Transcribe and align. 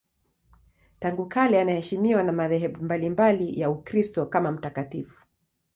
Tangu 0.99 1.25
kale 1.29 1.61
anaheshimiwa 1.61 2.23
na 2.23 2.31
madhehebu 2.31 2.83
mbalimbali 2.83 3.59
ya 3.59 3.69
Ukristo 3.69 4.25
kama 4.25 4.51
mtakatifu. 4.51 5.19